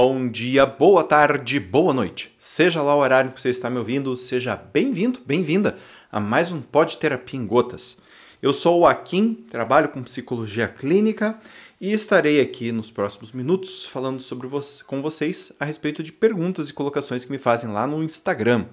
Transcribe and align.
Bom 0.00 0.30
dia, 0.30 0.64
boa 0.64 1.02
tarde, 1.02 1.58
boa 1.58 1.92
noite. 1.92 2.32
Seja 2.38 2.80
lá 2.80 2.94
o 2.94 3.00
horário 3.00 3.32
que 3.32 3.42
você 3.42 3.48
está 3.48 3.68
me 3.68 3.78
ouvindo, 3.78 4.16
seja 4.16 4.54
bem-vindo, 4.54 5.18
bem-vinda 5.26 5.76
a 6.12 6.20
mais 6.20 6.52
um 6.52 6.62
Pod 6.62 6.96
Terapia 6.98 7.36
em 7.36 7.44
Gotas. 7.44 7.98
Eu 8.40 8.52
sou 8.52 8.78
o 8.78 8.86
Akin, 8.86 9.34
trabalho 9.50 9.88
com 9.88 10.00
psicologia 10.04 10.68
clínica 10.68 11.36
e 11.80 11.92
estarei 11.92 12.40
aqui 12.40 12.70
nos 12.70 12.92
próximos 12.92 13.32
minutos 13.32 13.86
falando 13.86 14.20
sobre 14.20 14.46
você, 14.46 14.84
com 14.84 15.02
vocês 15.02 15.52
a 15.58 15.64
respeito 15.64 16.00
de 16.00 16.12
perguntas 16.12 16.68
e 16.68 16.74
colocações 16.74 17.24
que 17.24 17.32
me 17.32 17.38
fazem 17.38 17.68
lá 17.68 17.84
no 17.84 18.00
Instagram. 18.04 18.66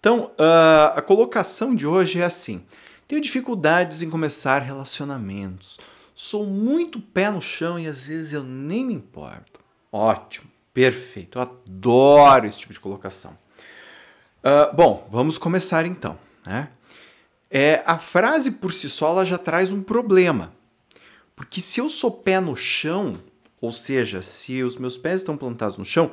Então, 0.00 0.32
uh, 0.32 0.96
a 0.96 1.00
colocação 1.00 1.76
de 1.76 1.86
hoje 1.86 2.20
é 2.20 2.24
assim: 2.24 2.60
tenho 3.06 3.22
dificuldades 3.22 4.02
em 4.02 4.10
começar 4.10 4.58
relacionamentos. 4.62 5.78
Sou 6.12 6.44
muito 6.44 7.00
pé 7.00 7.30
no 7.30 7.40
chão 7.40 7.78
e 7.78 7.86
às 7.86 8.04
vezes 8.04 8.32
eu 8.32 8.42
nem 8.42 8.84
me 8.84 8.94
importo. 8.94 9.59
Ótimo, 9.92 10.50
perfeito. 10.72 11.38
Eu 11.38 11.42
adoro 11.42 12.46
esse 12.46 12.58
tipo 12.58 12.72
de 12.72 12.80
colocação. 12.80 13.36
Uh, 14.38 14.74
bom, 14.74 15.08
vamos 15.10 15.36
começar 15.36 15.84
então. 15.84 16.18
Né? 16.46 16.68
É, 17.50 17.82
a 17.84 17.98
frase 17.98 18.52
por 18.52 18.72
si 18.72 18.88
só 18.88 19.08
ela 19.08 19.26
já 19.26 19.36
traz 19.36 19.72
um 19.72 19.82
problema. 19.82 20.52
Porque 21.34 21.60
se 21.60 21.80
eu 21.80 21.88
sou 21.88 22.10
pé 22.10 22.38
no 22.40 22.54
chão, 22.54 23.14
ou 23.60 23.72
seja, 23.72 24.22
se 24.22 24.62
os 24.62 24.76
meus 24.76 24.96
pés 24.96 25.20
estão 25.20 25.36
plantados 25.36 25.76
no 25.76 25.84
chão, 25.84 26.10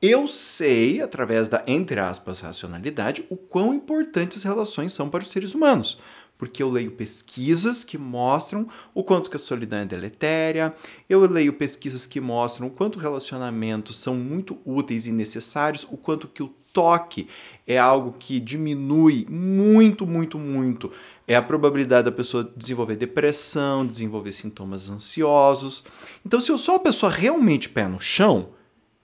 eu 0.00 0.26
sei, 0.26 1.00
através 1.00 1.48
da, 1.48 1.62
entre 1.66 2.00
aspas, 2.00 2.40
racionalidade, 2.40 3.24
o 3.30 3.36
quão 3.36 3.72
importantes 3.72 4.38
as 4.38 4.42
relações 4.42 4.92
são 4.92 5.08
para 5.08 5.22
os 5.22 5.30
seres 5.30 5.54
humanos 5.54 5.98
porque 6.42 6.60
eu 6.60 6.68
leio 6.68 6.90
pesquisas 6.90 7.84
que 7.84 7.96
mostram 7.96 8.66
o 8.92 9.04
quanto 9.04 9.30
que 9.30 9.36
a 9.36 9.38
solidão 9.38 9.78
é 9.78 9.84
deletéria, 9.84 10.74
eu 11.08 11.20
leio 11.20 11.52
pesquisas 11.52 12.04
que 12.04 12.20
mostram 12.20 12.66
o 12.66 12.70
quanto 12.70 12.98
relacionamentos 12.98 13.96
são 13.96 14.16
muito 14.16 14.58
úteis 14.64 15.06
e 15.06 15.12
necessários, 15.12 15.86
o 15.88 15.96
quanto 15.96 16.26
que 16.26 16.42
o 16.42 16.52
toque 16.72 17.28
é 17.64 17.78
algo 17.78 18.16
que 18.18 18.40
diminui 18.40 19.24
muito, 19.30 20.04
muito, 20.04 20.36
muito 20.36 20.90
é 21.28 21.36
a 21.36 21.42
probabilidade 21.42 22.06
da 22.06 22.12
pessoa 22.12 22.52
desenvolver 22.56 22.96
depressão, 22.96 23.86
desenvolver 23.86 24.32
sintomas 24.32 24.90
ansiosos. 24.90 25.84
Então, 26.26 26.40
se 26.40 26.50
eu 26.50 26.58
sou 26.58 26.74
uma 26.74 26.80
pessoa 26.80 27.12
realmente 27.12 27.68
pé 27.68 27.86
no 27.86 28.00
chão, 28.00 28.48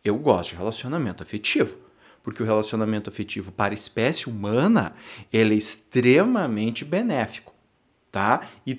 eu 0.05 0.17
gosto 0.17 0.51
de 0.51 0.57
relacionamento 0.57 1.23
afetivo 1.23 1.88
porque 2.29 2.43
o 2.43 2.47
relacionamento 2.47 3.09
afetivo 3.09 3.51
para 3.51 3.73
a 3.73 3.75
espécie 3.75 4.29
humana 4.29 4.95
ele 5.33 5.55
é 5.55 5.57
extremamente 5.57 6.85
benéfico, 6.85 7.55
tá? 8.13 8.47
E 8.67 8.75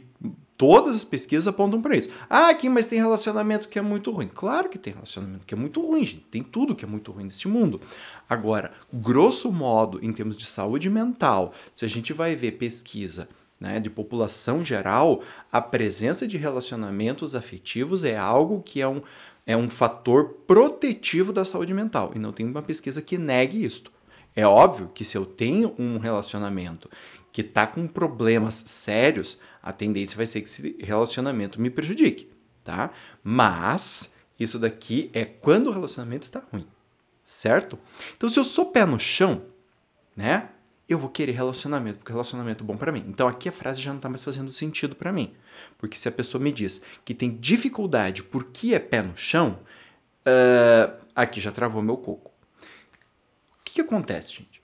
todas 0.55 0.97
as 0.97 1.03
pesquisas 1.03 1.47
apontam 1.47 1.81
para 1.81 1.97
isso. 1.97 2.09
Ah, 2.29 2.49
aqui, 2.49 2.69
mas 2.69 2.85
tem 2.85 2.99
relacionamento 2.99 3.67
que 3.67 3.79
é 3.79 3.81
muito 3.81 4.11
ruim. 4.11 4.27
Claro 4.31 4.69
que 4.69 4.77
tem 4.77 4.93
relacionamento 4.93 5.47
que 5.47 5.55
é 5.55 5.57
muito 5.57 5.81
ruim, 5.81 6.05
gente. 6.05 6.25
Tem 6.29 6.43
tudo 6.43 6.75
que 6.75 6.85
é 6.85 6.87
muito 6.87 7.11
ruim 7.11 7.23
nesse 7.23 7.47
mundo. 7.47 7.81
Agora, 8.29 8.71
grosso 8.93 9.51
modo, 9.51 9.99
em 9.99 10.13
termos 10.13 10.37
de 10.37 10.45
saúde 10.45 10.87
mental, 10.87 11.51
se 11.73 11.83
a 11.83 11.87
gente 11.87 12.13
vai 12.13 12.35
ver 12.35 12.51
pesquisa 12.51 13.27
né, 13.59 13.79
de 13.79 13.89
população 13.89 14.63
geral, 14.63 15.21
a 15.51 15.59
presença 15.61 16.27
de 16.27 16.37
relacionamentos 16.37 17.35
afetivos 17.35 18.03
é 18.03 18.17
algo 18.17 18.61
que 18.61 18.81
é 18.81 18.87
um, 18.87 19.01
é 19.45 19.57
um 19.57 19.69
fator 19.69 20.29
protetivo 20.47 21.33
da 21.33 21.43
saúde 21.43 21.73
mental 21.73 22.13
e 22.15 22.19
não 22.19 22.31
tem 22.31 22.45
uma 22.45 22.61
pesquisa 22.61 23.01
que 23.01 23.17
negue 23.17 23.63
isto. 23.63 23.91
É 24.35 24.45
óbvio 24.45 24.89
que 24.93 25.03
se 25.03 25.17
eu 25.17 25.25
tenho 25.25 25.75
um 25.77 25.97
relacionamento 25.97 26.89
que 27.31 27.41
está 27.41 27.67
com 27.67 27.85
problemas 27.87 28.63
sérios, 28.65 29.39
a 29.61 29.73
tendência 29.73 30.15
vai 30.15 30.25
ser 30.25 30.41
que 30.41 30.47
esse 30.47 30.77
relacionamento 30.79 31.59
me 31.59 31.69
prejudique, 31.69 32.29
tá? 32.63 32.91
Mas 33.23 34.15
isso 34.39 34.57
daqui 34.57 35.09
é 35.13 35.25
quando 35.25 35.67
o 35.67 35.71
relacionamento 35.71 36.23
está 36.23 36.41
ruim, 36.51 36.65
certo? 37.23 37.77
Então, 38.15 38.29
se 38.29 38.39
eu 38.39 38.45
sou 38.45 38.67
pé 38.67 38.85
no 38.85 38.99
chão, 38.99 39.43
né? 40.15 40.49
Eu 40.89 40.97
vou 40.97 41.09
querer 41.09 41.33
relacionamento, 41.33 41.99
porque 41.99 42.11
relacionamento 42.11 42.63
é 42.63 42.67
bom 42.67 42.75
para 42.75 42.91
mim. 42.91 43.05
Então 43.07 43.27
aqui 43.27 43.47
a 43.47 43.51
frase 43.51 43.79
já 43.79 43.93
não 43.93 43.99
tá 43.99 44.09
mais 44.09 44.23
fazendo 44.23 44.51
sentido 44.51 44.95
para 44.95 45.13
mim. 45.13 45.33
Porque 45.77 45.97
se 45.97 46.09
a 46.09 46.11
pessoa 46.11 46.43
me 46.43 46.51
diz 46.51 46.81
que 47.05 47.13
tem 47.13 47.35
dificuldade 47.37 48.23
porque 48.23 48.73
é 48.73 48.79
pé 48.79 49.03
no 49.03 49.15
chão, 49.15 49.59
uh, 50.25 51.05
aqui 51.15 51.39
já 51.39 51.51
travou 51.51 51.83
meu 51.83 51.95
coco. 51.95 52.31
O 52.31 53.63
que, 53.63 53.73
que 53.75 53.81
acontece, 53.81 54.33
gente? 54.33 54.61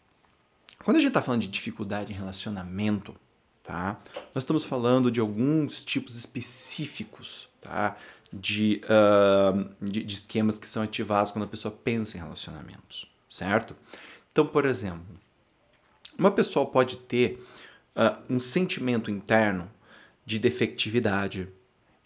Quando 0.83 0.97
a 0.97 0.99
gente 0.99 1.13
tá 1.13 1.21
falando 1.21 1.41
de 1.41 1.47
dificuldade 1.47 2.11
em 2.11 2.15
relacionamento, 2.15 3.15
tá? 3.63 3.99
Nós 4.33 4.43
estamos 4.43 4.65
falando 4.65 5.11
de 5.11 5.19
alguns 5.19 5.85
tipos 5.85 6.15
específicos, 6.15 7.49
tá? 7.61 7.97
De, 8.33 8.81
uh, 8.85 9.69
de, 9.79 10.03
de 10.03 10.13
esquemas 10.13 10.57
que 10.57 10.67
são 10.67 10.81
ativados 10.81 11.31
quando 11.31 11.45
a 11.45 11.47
pessoa 11.47 11.71
pensa 11.71 12.17
em 12.17 12.19
relacionamentos, 12.19 13.07
certo? 13.29 13.75
Então, 14.31 14.45
por 14.45 14.65
exemplo, 14.65 15.05
uma 16.17 16.31
pessoa 16.31 16.65
pode 16.65 16.97
ter 16.97 17.43
uh, 17.95 18.21
um 18.29 18.39
sentimento 18.39 19.09
interno 19.11 19.69
de 20.25 20.39
defectividade, 20.39 21.47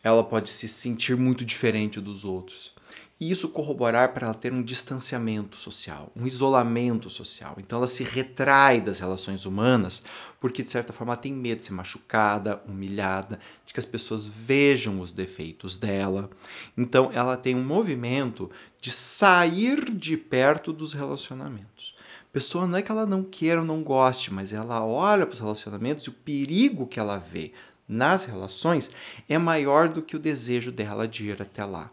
ela 0.03 0.23
pode 0.23 0.49
se 0.49 0.67
sentir 0.67 1.15
muito 1.15 1.43
diferente 1.45 1.99
dos 1.99 2.23
outros. 2.25 2.73
E 3.19 3.29
isso 3.29 3.49
corroborar 3.49 4.13
para 4.13 4.27
ela 4.27 4.33
ter 4.33 4.53
um 4.53 4.63
distanciamento 4.63 5.57
social, 5.57 6.09
um 6.15 6.25
isolamento 6.25 7.09
social. 7.09 7.55
Então 7.57 7.79
ela 7.79 7.87
se 7.87 8.01
retrai 8.01 8.79
das 8.79 8.97
relações 8.99 9.45
humanas 9.45 10.01
porque, 10.39 10.63
de 10.63 10.69
certa 10.69 10.93
forma, 10.93 11.11
ela 11.11 11.21
tem 11.21 11.33
medo 11.33 11.57
de 11.57 11.65
ser 11.65 11.73
machucada, 11.73 12.61
humilhada, 12.65 13.37
de 13.65 13.73
que 13.73 13.79
as 13.79 13.85
pessoas 13.85 14.25
vejam 14.25 15.01
os 15.01 15.11
defeitos 15.11 15.77
dela. 15.77 16.29
Então 16.77 17.11
ela 17.13 17.35
tem 17.35 17.55
um 17.55 17.63
movimento 17.63 18.49
de 18.79 18.89
sair 18.89 19.93
de 19.93 20.15
perto 20.15 20.71
dos 20.71 20.93
relacionamentos 20.93 21.98
pessoa 22.31 22.67
não 22.67 22.77
é 22.77 22.81
que 22.81 22.91
ela 22.91 23.05
não 23.05 23.23
queira 23.23 23.61
ou 23.61 23.65
não 23.65 23.81
goste, 23.83 24.33
mas 24.33 24.53
ela 24.53 24.85
olha 24.85 25.25
para 25.25 25.33
os 25.33 25.39
relacionamentos 25.39 26.05
e 26.05 26.09
o 26.09 26.13
perigo 26.13 26.87
que 26.87 26.99
ela 26.99 27.17
vê 27.17 27.51
nas 27.87 28.25
relações 28.25 28.91
é 29.27 29.37
maior 29.37 29.89
do 29.89 30.01
que 30.01 30.15
o 30.15 30.19
desejo 30.19 30.71
dela 30.71 31.07
de 31.07 31.29
ir 31.29 31.41
até 31.41 31.65
lá. 31.65 31.89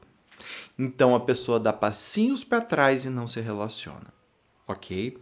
Então 0.78 1.14
a 1.14 1.20
pessoa 1.20 1.58
dá 1.58 1.72
passinhos 1.72 2.44
para 2.44 2.60
trás 2.60 3.04
e 3.04 3.10
não 3.10 3.26
se 3.26 3.40
relaciona, 3.40 4.12
ok? 4.66 5.16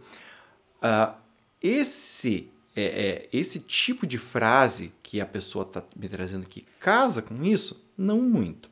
Uh, 0.77 1.15
esse 1.61 2.51
é, 2.75 2.83
é, 2.83 3.29
esse 3.31 3.61
tipo 3.61 4.05
de 4.05 4.17
frase 4.17 4.91
que 5.01 5.21
a 5.21 5.25
pessoa 5.25 5.63
está 5.65 5.81
me 5.95 6.09
trazendo 6.09 6.43
aqui 6.43 6.65
casa 6.79 7.21
com 7.21 7.41
isso? 7.43 7.89
Não 7.97 8.21
muito. 8.21 8.69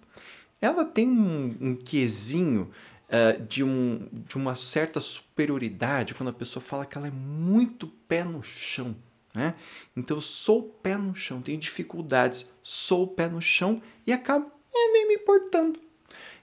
Ela 0.59 0.83
tem 0.83 1.07
um, 1.07 1.55
um 1.59 1.75
quesinho 1.75 2.69
uh, 3.13 3.41
de, 3.43 3.63
um, 3.63 4.07
de 4.11 4.35
uma 4.35 4.55
certa 4.55 4.99
superioridade 4.99 6.15
quando 6.15 6.29
a 6.29 6.33
pessoa 6.33 6.61
fala 6.61 6.85
que 6.85 6.97
ela 6.97 7.07
é 7.07 7.11
muito 7.11 7.87
pé 8.07 8.23
no 8.23 8.41
chão. 8.41 8.95
Né? 9.33 9.53
Então 9.95 10.17
eu 10.17 10.21
sou 10.21 10.63
pé 10.63 10.97
no 10.97 11.15
chão, 11.15 11.41
tenho 11.41 11.59
dificuldades, 11.59 12.49
sou 12.61 13.07
pé 13.07 13.27
no 13.27 13.41
chão 13.41 13.81
e 14.05 14.11
acabo 14.11 14.51
nem 14.73 15.07
me 15.07 15.15
importando. 15.15 15.79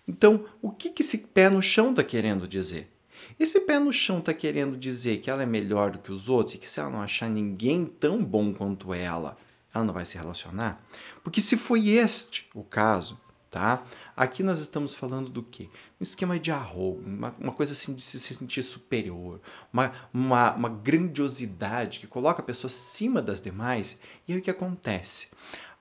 Então, 0.07 0.45
o 0.61 0.71
que, 0.71 0.91
que 0.91 1.03
esse 1.03 1.19
pé 1.19 1.49
no 1.49 1.63
chão 1.63 1.91
está 1.91 2.03
querendo 2.03 2.49
dizer? 2.49 2.91
Esse 3.39 3.61
pé 3.61 3.79
no 3.79 3.93
chão 3.93 4.19
está 4.19 4.35
querendo 4.35 4.77
dizer 4.77 5.19
que 5.19 5.31
ela 5.31 5.43
é 5.43 5.47
melhor 5.47 5.93
do 5.93 5.99
que 5.99 6.11
os 6.11 6.29
outros 6.29 6.55
e 6.55 6.59
que 6.59 6.69
se 6.69 6.81
ela 6.81 6.91
não 6.91 7.03
achar 7.03 7.29
ninguém 7.29 7.85
tão 7.85 8.25
bom 8.25 8.53
quanto 8.53 8.93
ela, 8.93 9.37
ela 9.73 9.85
não 9.85 9.95
vai 9.95 10.05
se 10.05 10.19
relacionar? 10.19 10.83
Porque 11.23 11.41
se 11.41 11.57
foi 11.57 11.91
este 11.91 12.49
o 12.55 12.65
caso, 12.65 13.19
tá? 13.51 13.85
Aqui 14.17 14.43
nós 14.43 14.61
estamos 14.61 14.95
falando 14.95 15.29
do 15.29 15.43
quê? 15.43 15.69
Um 16.01 16.03
esquema 16.03 16.39
de 16.39 16.53
arrogo, 16.53 17.03
uma, 17.05 17.35
uma 17.39 17.53
coisa 17.53 17.73
assim 17.73 17.93
de 17.93 18.01
se 18.01 18.19
sentir 18.21 18.63
superior, 18.63 19.41
uma, 19.73 19.93
uma, 20.15 20.55
uma 20.55 20.69
grandiosidade 20.69 21.99
que 21.99 22.07
coloca 22.07 22.41
a 22.41 22.45
pessoa 22.45 22.69
acima 22.69 23.21
das 23.21 23.41
demais. 23.41 23.99
E 24.27 24.33
aí 24.33 24.39
o 24.39 24.43
que 24.43 24.51
acontece? 24.51 25.29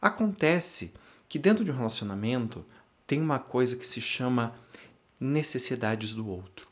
Acontece 0.01 0.91
que 1.27 1.37
dentro 1.37 1.63
de 1.63 1.71
um 1.71 1.75
relacionamento 1.75 2.65
tem 3.05 3.21
uma 3.21 3.37
coisa 3.37 3.75
que 3.75 3.85
se 3.85 4.01
chama 4.01 4.55
necessidades 5.19 6.15
do 6.15 6.27
outro. 6.27 6.67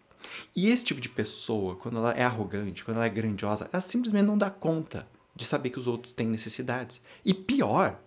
E 0.55 0.69
esse 0.69 0.85
tipo 0.85 0.99
de 0.99 1.09
pessoa, 1.09 1.75
quando 1.75 1.97
ela 1.97 2.11
é 2.13 2.23
arrogante, 2.23 2.83
quando 2.83 2.97
ela 2.97 3.05
é 3.05 3.09
grandiosa, 3.09 3.69
ela 3.71 3.81
simplesmente 3.81 4.25
não 4.25 4.37
dá 4.37 4.49
conta 4.49 5.07
de 5.35 5.45
saber 5.45 5.69
que 5.69 5.79
os 5.79 5.85
outros 5.85 6.13
têm 6.13 6.25
necessidades. 6.25 7.01
E 7.23 7.33
pior, 7.33 7.99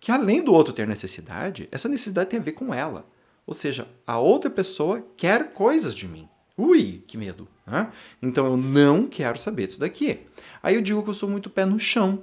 que 0.00 0.10
além 0.10 0.42
do 0.42 0.54
outro 0.54 0.72
ter 0.72 0.88
necessidade, 0.88 1.68
essa 1.70 1.88
necessidade 1.88 2.30
tem 2.30 2.40
a 2.40 2.42
ver 2.42 2.52
com 2.52 2.72
ela. 2.72 3.06
Ou 3.46 3.52
seja, 3.54 3.86
a 4.06 4.18
outra 4.18 4.50
pessoa 4.50 5.06
quer 5.16 5.52
coisas 5.52 5.94
de 5.94 6.08
mim. 6.08 6.26
Ui, 6.56 7.02
que 7.06 7.18
medo. 7.18 7.46
Né? 7.66 7.90
Então 8.22 8.46
eu 8.46 8.56
não 8.56 9.06
quero 9.06 9.38
saber 9.38 9.66
disso 9.66 9.80
daqui. 9.80 10.20
Aí 10.62 10.74
eu 10.74 10.82
digo 10.82 11.02
que 11.02 11.10
eu 11.10 11.14
sou 11.14 11.28
muito 11.28 11.50
pé 11.50 11.64
no 11.64 11.78
chão. 11.78 12.22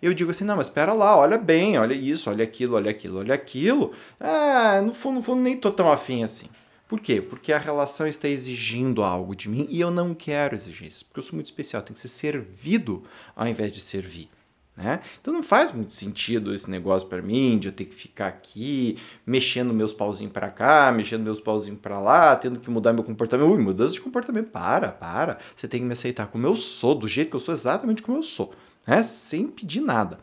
Eu 0.00 0.12
digo 0.12 0.30
assim, 0.30 0.44
não, 0.44 0.56
mas 0.56 0.66
espera 0.66 0.92
lá, 0.92 1.16
olha 1.16 1.38
bem, 1.38 1.78
olha 1.78 1.94
isso, 1.94 2.28
olha 2.30 2.44
aquilo, 2.44 2.76
olha 2.76 2.90
aquilo, 2.90 3.18
olha 3.18 3.34
aquilo. 3.34 3.92
Ah, 4.20 4.80
no 4.84 4.92
fundo, 4.92 5.16
no 5.16 5.22
fundo, 5.22 5.40
nem 5.40 5.56
tô 5.56 5.70
tão 5.70 5.90
afim 5.90 6.22
assim. 6.22 6.48
Por 6.86 7.00
quê? 7.00 7.20
Porque 7.20 7.52
a 7.52 7.58
relação 7.58 8.06
está 8.06 8.28
exigindo 8.28 9.02
algo 9.02 9.34
de 9.34 9.48
mim 9.48 9.66
e 9.68 9.80
eu 9.80 9.90
não 9.90 10.14
quero 10.14 10.54
exigir 10.54 10.88
isso. 10.88 11.04
Porque 11.06 11.20
eu 11.20 11.24
sou 11.24 11.34
muito 11.34 11.46
especial, 11.46 11.82
tem 11.82 11.94
que 11.94 12.00
ser 12.00 12.08
servido 12.08 13.02
ao 13.34 13.48
invés 13.48 13.72
de 13.72 13.80
servir. 13.80 14.28
Né? 14.76 15.00
Então 15.20 15.32
não 15.32 15.42
faz 15.42 15.72
muito 15.72 15.94
sentido 15.94 16.52
esse 16.52 16.70
negócio 16.70 17.08
para 17.08 17.22
mim 17.22 17.58
de 17.58 17.68
eu 17.68 17.72
ter 17.72 17.86
que 17.86 17.94
ficar 17.94 18.26
aqui 18.26 18.98
mexendo 19.24 19.72
meus 19.72 19.94
pauzinhos 19.94 20.32
para 20.32 20.50
cá, 20.50 20.92
mexendo 20.92 21.22
meus 21.22 21.40
pauzinhos 21.40 21.80
para 21.80 21.98
lá, 21.98 22.36
tendo 22.36 22.60
que 22.60 22.68
mudar 22.68 22.92
meu 22.92 23.02
comportamento. 23.02 23.48
Ui, 23.48 23.58
mudança 23.58 23.94
de 23.94 24.00
comportamento, 24.02 24.50
para, 24.50 24.88
para. 24.92 25.38
Você 25.54 25.66
tem 25.66 25.80
que 25.80 25.86
me 25.86 25.94
aceitar 25.94 26.26
como 26.26 26.46
eu 26.46 26.54
sou, 26.54 26.94
do 26.94 27.08
jeito 27.08 27.30
que 27.30 27.36
eu 27.36 27.40
sou, 27.40 27.54
exatamente 27.54 28.02
como 28.02 28.18
eu 28.18 28.22
sou, 28.22 28.52
né? 28.86 29.02
sem 29.02 29.48
pedir 29.48 29.80
nada. 29.80 30.18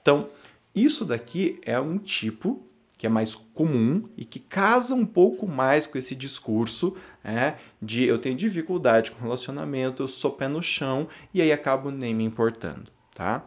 Então, 0.00 0.28
isso 0.72 1.04
daqui 1.04 1.58
é 1.62 1.80
um 1.80 1.98
tipo 1.98 2.62
que 2.96 3.06
é 3.06 3.10
mais 3.10 3.34
comum 3.34 4.08
e 4.16 4.24
que 4.24 4.38
casa 4.38 4.94
um 4.94 5.04
pouco 5.04 5.46
mais 5.46 5.86
com 5.86 5.98
esse 5.98 6.14
discurso 6.14 6.96
é, 7.22 7.54
de 7.80 8.04
eu 8.04 8.18
tenho 8.18 8.34
dificuldade 8.34 9.10
com 9.10 9.22
relacionamento, 9.22 10.02
eu 10.02 10.08
sou 10.08 10.30
pé 10.30 10.48
no 10.48 10.62
chão 10.62 11.06
e 11.34 11.42
aí 11.42 11.52
acabo 11.52 11.90
nem 11.90 12.14
me 12.14 12.24
importando, 12.24 12.90
tá? 13.14 13.44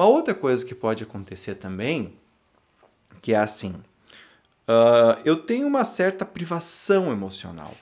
Uma 0.00 0.08
outra 0.08 0.34
coisa 0.34 0.64
que 0.64 0.74
pode 0.74 1.02
acontecer 1.02 1.56
também, 1.56 2.14
que 3.20 3.34
é 3.34 3.36
assim, 3.36 3.74
uh, 4.66 5.20
eu 5.26 5.36
tenho 5.36 5.66
uma 5.66 5.84
certa 5.84 6.24
privação 6.24 7.12
emocional. 7.12 7.74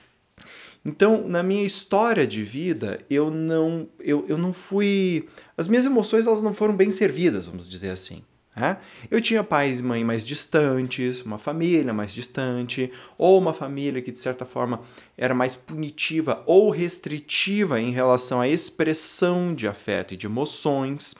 Então, 0.83 1.25
na 1.25 1.41
minha 1.41 1.65
história 1.65 2.27
de 2.27 2.43
vida, 2.43 2.99
eu 3.09 3.31
não, 3.31 3.87
eu, 4.01 4.25
eu 4.27 4.37
não 4.37 4.51
fui. 4.51 5.29
As 5.55 5.69
minhas 5.69 5.85
emoções 5.85 6.27
elas 6.27 6.43
não 6.43 6.53
foram 6.53 6.75
bem 6.75 6.91
servidas, 6.91 7.45
vamos 7.45 7.69
dizer 7.69 7.91
assim. 7.91 8.21
Né? 8.53 8.75
Eu 9.09 9.21
tinha 9.21 9.41
pais 9.41 9.79
e 9.79 9.83
mãe 9.83 10.03
mais 10.03 10.25
distantes, 10.25 11.21
uma 11.21 11.37
família 11.37 11.93
mais 11.93 12.11
distante, 12.11 12.91
ou 13.17 13.39
uma 13.39 13.53
família 13.53 14.01
que, 14.01 14.11
de 14.11 14.19
certa 14.19 14.45
forma, 14.45 14.81
era 15.17 15.33
mais 15.33 15.55
punitiva 15.55 16.43
ou 16.45 16.69
restritiva 16.69 17.79
em 17.79 17.91
relação 17.91 18.41
à 18.41 18.47
expressão 18.49 19.55
de 19.55 19.69
afeto 19.69 20.13
e 20.13 20.17
de 20.17 20.25
emoções. 20.25 21.15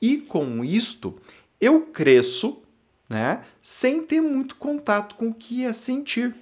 E 0.00 0.18
com 0.18 0.64
isto, 0.64 1.18
eu 1.60 1.82
cresço 1.82 2.62
né, 3.08 3.42
sem 3.62 4.02
ter 4.02 4.20
muito 4.20 4.56
contato 4.56 5.14
com 5.14 5.28
o 5.28 5.34
que 5.34 5.64
é 5.64 5.72
sentir. 5.72 6.34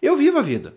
Eu 0.00 0.16
vivo 0.16 0.38
a 0.38 0.42
vida. 0.42 0.76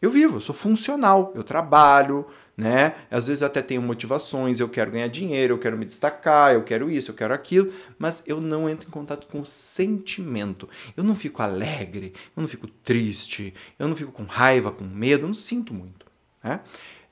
Eu 0.00 0.10
vivo, 0.10 0.38
eu 0.38 0.40
sou 0.40 0.54
funcional, 0.54 1.32
eu 1.36 1.44
trabalho, 1.44 2.26
né? 2.56 2.96
Às 3.08 3.28
vezes 3.28 3.42
até 3.42 3.62
tenho 3.62 3.80
motivações, 3.80 4.58
eu 4.58 4.68
quero 4.68 4.90
ganhar 4.90 5.06
dinheiro, 5.06 5.54
eu 5.54 5.58
quero 5.58 5.78
me 5.78 5.84
destacar, 5.84 6.54
eu 6.54 6.64
quero 6.64 6.90
isso, 6.90 7.12
eu 7.12 7.14
quero 7.14 7.32
aquilo, 7.32 7.72
mas 7.98 8.20
eu 8.26 8.40
não 8.40 8.68
entro 8.68 8.88
em 8.88 8.90
contato 8.90 9.28
com 9.28 9.40
o 9.40 9.46
sentimento. 9.46 10.68
Eu 10.96 11.04
não 11.04 11.14
fico 11.14 11.40
alegre, 11.40 12.12
eu 12.36 12.40
não 12.40 12.48
fico 12.48 12.66
triste, 12.66 13.54
eu 13.78 13.86
não 13.86 13.94
fico 13.94 14.10
com 14.10 14.24
raiva, 14.24 14.72
com 14.72 14.82
medo, 14.82 15.22
eu 15.22 15.28
não 15.28 15.34
sinto 15.34 15.72
muito. 15.72 16.04
Né? 16.42 16.60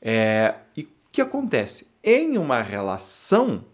É, 0.03 0.57
e 0.77 0.83
o 0.83 0.89
que 1.13 1.21
acontece? 1.21 1.87
Em 2.03 2.39
uma 2.39 2.61
relação, 2.61 3.65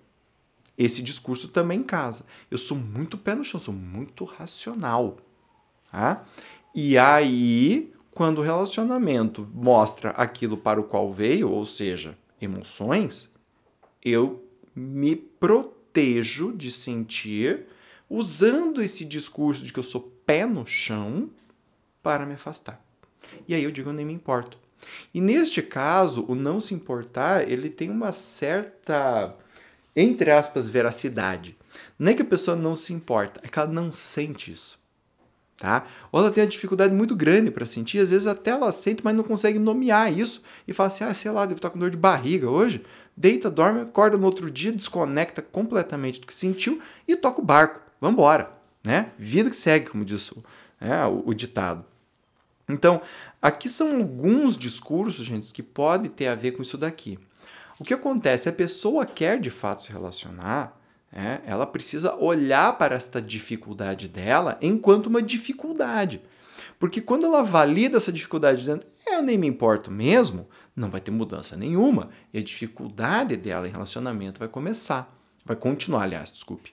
esse 0.77 1.03
discurso 1.03 1.49
também 1.49 1.83
casa. 1.83 2.25
Eu 2.51 2.59
sou 2.59 2.77
muito 2.77 3.17
pé 3.17 3.35
no 3.35 3.45
chão, 3.45 3.59
sou 3.59 3.75
muito 3.75 4.25
racional. 4.25 5.17
Tá? 5.91 6.25
E 6.75 6.99
aí, 6.99 7.93
quando 8.11 8.39
o 8.39 8.43
relacionamento 8.43 9.49
mostra 9.55 10.11
aquilo 10.11 10.57
para 10.57 10.81
o 10.81 10.85
qual 10.85 11.11
veio, 11.11 11.51
ou 11.51 11.65
seja, 11.65 12.17
emoções, 12.41 13.33
eu 14.05 14.45
me 14.75 15.17
protejo 15.17 16.53
de 16.53 16.71
sentir 16.71 17.67
usando 18.09 18.83
esse 18.83 19.05
discurso 19.05 19.65
de 19.65 19.73
que 19.73 19.79
eu 19.79 19.83
sou 19.83 20.13
pé 20.27 20.45
no 20.47 20.67
chão 20.67 21.31
para 22.03 22.27
me 22.27 22.35
afastar. 22.35 22.85
E 23.49 23.55
aí 23.55 23.65
eu 23.65 23.71
digo, 23.71 23.89
eu 23.91 23.95
nem 23.95 24.05
me 24.05 24.13
importo. 24.13 24.59
E 25.13 25.21
neste 25.21 25.63
caso, 25.63 26.25
o 26.29 26.35
não 26.35 26.61
se 26.61 26.75
importar, 26.75 27.51
ele 27.51 27.71
tem 27.71 27.91
uma 27.91 28.13
certa 28.13 29.35
entre 29.97 30.31
aspas, 30.31 30.69
veracidade. 30.69 31.57
Não 31.99 32.13
é 32.13 32.15
que 32.15 32.23
a 32.23 32.27
pessoa 32.27 32.57
não 32.57 32.77
se 32.77 32.93
importa, 32.93 33.41
é 33.43 33.49
que 33.49 33.59
ela 33.59 33.73
não 33.73 33.91
sente 33.91 34.53
isso. 34.53 34.79
Tá? 35.57 35.87
Ou 36.13 36.21
ela 36.21 36.31
tem 36.31 36.45
uma 36.45 36.51
dificuldade 36.51 36.93
muito 36.93 37.17
grande 37.17 37.51
para 37.51 37.65
sentir, 37.65 37.99
às 37.99 38.11
vezes 38.11 38.27
até 38.27 38.51
ela 38.51 38.71
sente, 38.71 39.03
mas 39.03 39.17
não 39.17 39.25
consegue 39.25 39.59
nomear 39.59 40.13
isso 40.13 40.43
e 40.69 40.73
fala 40.75 40.89
assim: 40.89 41.05
ah, 41.05 41.15
sei 41.15 41.31
lá, 41.31 41.47
deve 41.47 41.59
estar 41.59 41.71
com 41.71 41.79
dor 41.79 41.91
de 41.91 41.97
barriga 41.97 42.51
hoje. 42.51 42.85
Deita, 43.17 43.51
dorme, 43.51 43.81
acorda 43.81 44.19
no 44.19 44.27
outro 44.27 44.51
dia, 44.51 44.71
desconecta 44.71 45.41
completamente 45.41 46.21
do 46.21 46.27
que 46.27 46.35
sentiu 46.35 46.79
e 47.09 47.17
toca 47.17 47.41
o 47.41 47.45
barco. 47.45 47.81
Vamos 47.99 48.13
embora. 48.13 48.51
Né? 48.85 49.11
Vida 49.19 49.49
que 49.49 49.57
segue, 49.57 49.89
como 49.89 50.05
diz 50.05 50.31
o, 50.31 50.45
é, 50.79 51.07
o, 51.07 51.23
o 51.27 51.35
ditado. 51.35 51.83
Então, 52.69 53.01
aqui 53.41 53.69
são 53.69 53.97
alguns 53.97 54.59
discursos, 54.59 55.25
gente, 55.25 55.53
que 55.55 55.63
podem 55.63 56.11
ter 56.11 56.27
a 56.27 56.35
ver 56.35 56.53
com 56.53 56.61
isso 56.61 56.77
daqui. 56.77 57.19
O 57.79 57.85
que 57.85 57.95
acontece? 57.95 58.49
A 58.49 58.53
pessoa 58.53 59.05
quer 59.05 59.39
de 59.39 59.51
fato 59.51 59.83
se 59.83 59.93
relacionar, 59.93 60.81
é, 61.13 61.41
ela 61.47 61.67
precisa 61.67 62.15
olhar 62.15 62.77
para 62.79 62.95
esta 62.95 63.21
dificuldade 63.21 64.09
dela 64.09 64.59
enquanto 64.61 65.07
uma 65.07 65.23
dificuldade. 65.23 66.21
Porque 66.79 67.01
quando 67.01 67.25
ela 67.25 67.43
valida 67.43 67.97
essa 67.97 68.13
dificuldade 68.13 68.61
dizendo, 68.61 68.85
é, 69.07 69.17
eu 69.17 69.23
nem 69.23 69.39
me 69.39 69.47
importo 69.47 69.91
mesmo, 69.91 70.49
não 70.75 70.91
vai 70.91 71.01
ter 71.01 71.11
mudança 71.11 71.57
nenhuma. 71.57 72.11
E 72.33 72.39
a 72.39 72.43
dificuldade 72.43 73.37
dela 73.37 73.69
em 73.69 73.73
relacionamento 73.73 74.39
vai 74.39 74.49
começar. 74.49 75.15
Vai 75.45 75.57
continuar, 75.57 76.03
aliás, 76.03 76.33
desculpe. 76.33 76.73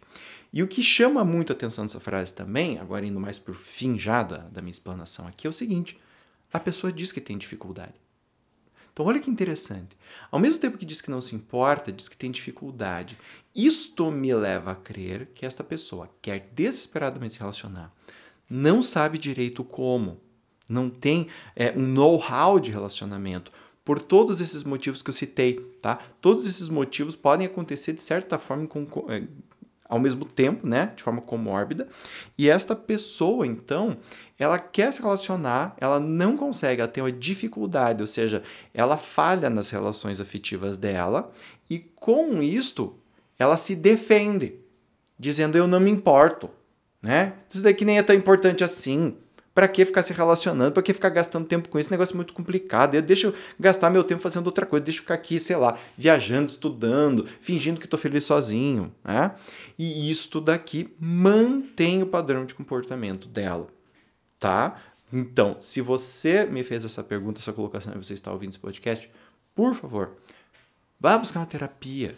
E 0.52 0.62
o 0.62 0.68
que 0.68 0.84
chama 0.84 1.24
muito 1.24 1.52
a 1.52 1.56
atenção 1.56 1.84
nessa 1.84 2.00
frase 2.00 2.34
também, 2.34 2.78
agora 2.80 3.06
indo 3.06 3.20
mais 3.20 3.40
por 3.40 3.56
fim 3.56 3.98
já 3.98 4.24
da, 4.24 4.38
da 4.38 4.62
minha 4.62 4.72
explanação 4.72 5.28
aqui, 5.28 5.48
é 5.48 5.50
o 5.50 5.54
seguinte: 5.54 6.00
a 6.52 6.60
pessoa 6.60 6.92
diz 6.92 7.12
que 7.12 7.22
tem 7.22 7.38
dificuldade. 7.38 7.94
Então, 8.94 9.08
olha 9.08 9.20
que 9.20 9.30
interessante. 9.30 9.98
Ao 10.32 10.40
mesmo 10.40 10.60
tempo 10.60 10.78
que 10.78 10.86
diz 10.86 11.02
que 11.02 11.10
não 11.10 11.20
se 11.20 11.36
importa, 11.36 11.92
diz 11.92 12.08
que 12.08 12.16
tem 12.16 12.30
dificuldade. 12.30 13.18
Isto 13.56 14.12
me 14.12 14.34
leva 14.34 14.72
a 14.72 14.76
crer 14.76 15.32
que 15.34 15.46
esta 15.46 15.64
pessoa 15.64 16.10
quer 16.22 16.52
desesperadamente 16.54 17.34
se 17.34 17.40
relacionar, 17.40 17.92
não 18.50 18.84
sabe 18.84 19.18
direito 19.18 19.64
como, 19.64 20.20
não 20.70 20.90
tem 20.90 21.28
é, 21.56 21.74
um 21.76 21.88
know-how 21.88 22.60
de 22.60 22.72
relacionamento, 22.72 23.52
por 23.84 24.00
todos 24.00 24.40
esses 24.40 24.64
motivos 24.64 25.02
que 25.02 25.10
eu 25.10 25.14
citei, 25.14 25.60
tá? 25.82 26.00
Todos 26.22 26.46
esses 26.46 26.70
motivos 26.70 27.16
podem 27.16 27.46
acontecer 27.46 27.94
de 27.94 28.02
certa 28.02 28.38
forma 28.38 28.66
com, 28.66 28.88
é, 29.10 29.24
ao 29.86 30.00
mesmo 30.00 30.26
tempo, 30.26 30.66
né, 30.66 30.94
de 30.96 31.04
forma 31.04 31.22
comórbida, 31.22 31.88
e 32.38 32.50
esta 32.50 32.76
pessoa, 32.76 33.46
então, 33.46 33.98
ela 34.44 34.60
quer 34.60 34.92
se 34.94 35.02
relacionar, 35.02 35.76
ela 35.80 36.00
não 36.00 36.38
consegue, 36.38 36.82
ela 36.82 36.92
tem 36.92 37.04
uma 37.04 37.12
dificuldade, 37.12 38.02
ou 38.02 38.08
seja, 38.08 38.44
ela 38.74 38.98
falha 38.98 39.50
nas 39.50 39.70
relações 39.70 40.20
afetivas 40.20 40.78
dela, 40.78 41.32
e 41.70 41.80
com 41.80 42.42
isto, 42.42 42.96
ela 43.40 43.58
se 43.58 43.76
defende, 43.76 44.56
dizendo 45.18 45.58
eu 45.58 45.68
não 45.68 45.80
me 45.80 45.90
importo, 45.90 46.50
né? 47.02 47.34
Isso 47.50 47.64
daqui 47.64 47.84
nem 47.84 47.98
é 47.98 48.04
tão 48.04 48.16
importante 48.16 48.64
assim. 48.64 49.16
Para 49.54 49.68
que 49.68 49.86
ficar 49.86 50.02
se 50.02 50.14
relacionando? 50.14 50.72
Para 50.72 50.82
que 50.82 50.94
ficar 50.94 51.10
gastando 51.10 51.46
tempo 51.46 51.70
com 51.70 51.78
isso? 51.78 51.86
Esse 51.86 51.92
negócio 51.92 52.14
é 52.14 52.16
muito 52.16 52.34
complicado. 52.34 52.96
Eu 52.96 53.04
deixo 53.04 53.32
gastar 53.60 53.92
meu 53.92 54.04
tempo 54.04 54.20
fazendo 54.20 54.48
outra 54.48 54.66
coisa. 54.66 54.84
Deixa 54.84 54.98
eu 54.98 55.04
ficar 55.04 55.14
aqui, 55.14 55.40
sei 55.40 55.56
lá, 55.56 55.78
viajando, 55.96 56.50
estudando, 56.50 57.28
fingindo 57.40 57.80
que 57.80 57.86
estou 57.86 58.00
feliz 58.00 58.24
sozinho. 58.24 58.92
Né? 59.04 59.32
E 59.78 60.10
isto 60.10 60.42
daqui 60.42 60.92
mantém 61.00 62.02
o 62.02 62.08
padrão 62.08 62.46
de 62.46 62.56
comportamento 62.56 63.28
dela. 63.28 63.68
Tá? 64.44 64.78
Então, 65.12 65.56
se 65.62 65.80
você 65.80 66.44
me 66.44 66.64
fez 66.64 66.84
essa 66.84 67.02
pergunta, 67.02 67.40
essa 67.40 67.54
colocação, 67.54 67.94
e 67.96 67.98
você 67.98 68.14
está 68.14 68.30
ouvindo 68.30 68.50
esse 68.50 68.60
podcast, 68.60 69.10
por 69.56 69.74
favor, 69.74 70.18
vá 71.00 71.18
buscar 71.18 71.40
uma 71.40 71.46
terapia 71.46 72.18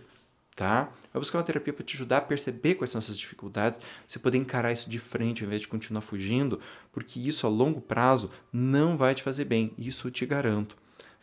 tá? 0.55 0.89
Vai 1.11 1.19
buscar 1.19 1.37
uma 1.37 1.43
terapia 1.43 1.73
para 1.73 1.83
te 1.83 1.95
ajudar 1.95 2.17
a 2.17 2.21
perceber 2.21 2.75
quais 2.75 2.89
são 2.89 2.99
essas 2.99 3.17
dificuldades, 3.17 3.79
você 4.07 4.17
poder 4.17 4.37
encarar 4.37 4.71
isso 4.71 4.89
de 4.89 4.97
frente 4.97 5.43
ao 5.43 5.47
invés 5.47 5.61
de 5.61 5.67
continuar 5.67 6.01
fugindo, 6.01 6.59
porque 6.91 7.19
isso 7.19 7.45
a 7.45 7.49
longo 7.49 7.81
prazo 7.81 8.31
não 8.51 8.97
vai 8.97 9.13
te 9.13 9.21
fazer 9.21 9.45
bem, 9.45 9.73
isso 9.77 10.07
eu 10.07 10.11
te 10.11 10.25
garanto, 10.25 10.77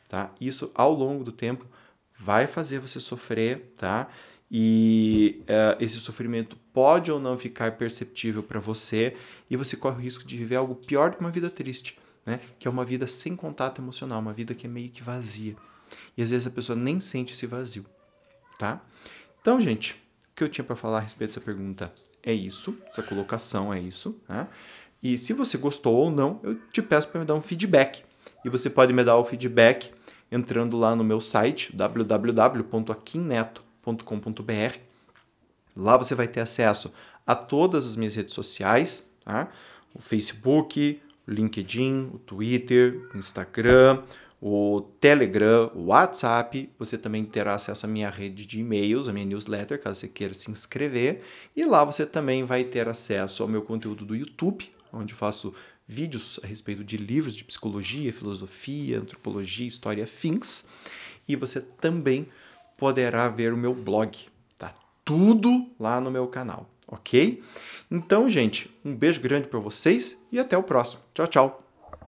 tá? 0.09 0.31
Isso 0.41 0.71
ao 0.75 0.93
longo 0.93 1.25
do 1.25 1.33
tempo 1.33 1.67
vai 2.19 2.47
fazer 2.47 2.79
você 2.79 3.01
sofrer, 3.01 3.73
tá? 3.79 4.09
E 4.55 5.43
uh, 5.45 5.83
esse 5.83 5.99
sofrimento 5.99 6.59
pode 6.75 7.11
ou 7.11 7.19
não 7.19 7.39
ficar 7.39 7.73
perceptível 7.73 8.43
para 8.43 8.61
você 8.61 9.17
e 9.49 9.57
você 9.57 9.79
corre 9.79 9.97
o 9.97 10.01
risco 10.01 10.27
de 10.27 10.37
viver 10.37 10.57
algo 10.57 10.75
pior 10.75 11.11
do 11.11 11.17
que 11.17 11.23
uma 11.23 11.31
vida 11.31 11.49
triste, 11.49 11.99
né? 12.27 12.39
Que 12.59 12.69
é 12.69 12.71
uma 12.71 12.85
vida 12.85 13.07
sem 13.07 13.35
contato 13.35 13.81
emocional, 13.81 14.21
uma 14.21 14.35
vida 14.35 14.55
que 14.55 14.67
é 14.67 14.69
meio 14.69 14.91
que 14.91 15.03
vazia. 15.03 15.57
E 16.19 16.23
às 16.23 16.29
vezes 16.29 16.47
a 16.47 16.51
pessoa 16.51 16.77
nem 16.77 17.01
sente 17.01 17.33
esse 17.33 17.47
vazio, 17.47 17.87
tá? 18.59 18.85
Então, 19.41 19.59
gente, 19.59 19.95
o 20.31 20.35
que 20.37 20.45
eu 20.45 20.49
tinha 20.51 20.65
para 20.65 20.77
falar 20.77 20.99
a 20.99 21.01
respeito 21.01 21.31
dessa 21.31 21.41
pergunta 21.41 21.91
é 22.23 22.35
isso, 22.35 22.77
essa 22.87 23.03
colocação 23.03 23.73
é 23.73 23.81
isso. 23.81 24.21
Né? 24.29 24.47
E 25.03 25.17
se 25.17 25.33
você 25.33 25.57
gostou 25.57 25.97
ou 25.97 26.11
não, 26.11 26.39
eu 26.43 26.55
te 26.71 26.83
peço 26.83 27.09
para 27.09 27.21
me 27.21 27.27
dar 27.27 27.35
um 27.35 27.41
feedback. 27.41 28.05
E 28.45 28.51
você 28.51 28.69
pode 28.69 28.93
me 28.93 29.03
dar 29.03 29.17
o 29.17 29.25
feedback 29.25 29.91
entrando 30.31 30.77
lá 30.77 30.95
no 30.95 31.03
meu 31.03 31.21
site 31.21 31.75
www.aquinneto.com.br. 33.83 34.79
Lá 35.77 35.97
você 35.97 36.15
vai 36.15 36.29
ter 36.29 36.41
acesso 36.41 36.93
a 37.27 37.35
todas 37.35 37.87
as 37.87 37.97
minhas 37.97 38.15
redes 38.15 38.35
sociais, 38.35 39.07
tá? 39.25 39.51
o 39.95 40.01
Facebook, 40.01 41.01
o 41.27 41.31
LinkedIn, 41.31 42.11
o 42.13 42.19
Twitter, 42.19 43.09
o 43.15 43.19
Instagram, 43.19 44.03
o 44.41 44.83
Telegram, 45.01 45.71
o 45.75 45.87
WhatsApp. 45.87 46.69
Você 46.79 46.99
também 46.99 47.25
terá 47.25 47.55
acesso 47.55 47.87
à 47.87 47.89
minha 47.89 48.11
rede 48.11 48.45
de 48.45 48.61
e-mails, 48.61 49.09
à 49.09 49.13
minha 49.13 49.25
newsletter, 49.25 49.81
caso 49.81 50.01
você 50.01 50.09
queira 50.09 50.35
se 50.35 50.51
inscrever. 50.51 51.23
E 51.57 51.65
lá 51.65 51.85
você 51.85 52.05
também 52.05 52.45
vai 52.45 52.65
ter 52.65 52.89
acesso 52.89 53.43
ao 53.43 53.49
meu 53.49 53.63
conteúdo 53.63 54.05
do 54.05 54.15
YouTube, 54.15 54.71
onde 54.93 55.15
faço 55.15 55.55
vídeos 55.87 56.39
a 56.43 56.47
respeito 56.47 56.85
de 56.85 56.97
livros 56.97 57.35
de 57.35 57.45
psicologia, 57.45 58.13
filosofia, 58.13 58.99
antropologia, 58.99 59.67
história, 59.67 60.07
fins. 60.07 60.65
E 61.27 61.37
você 61.37 61.61
também 61.61 62.27
poderá 62.83 63.29
ver 63.29 63.53
o 63.53 63.57
meu 63.57 63.73
blog. 63.73 64.19
Tá 64.59 64.75
tudo 65.05 65.69
lá 65.79 66.01
no 66.01 66.11
meu 66.11 66.27
canal, 66.27 66.69
ok? 66.89 67.41
Então, 67.89 68.29
gente, 68.29 68.69
um 68.85 68.93
beijo 68.93 69.21
grande 69.21 69.47
para 69.47 69.61
vocês 69.61 70.19
e 70.33 70.41
até 70.41 70.59
o 70.59 70.65
próximo. 70.65 71.01
Tchau, 71.15 71.29
tchau. 71.29 71.72